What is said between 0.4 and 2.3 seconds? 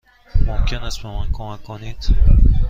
ممکن است به من کمک کنید؟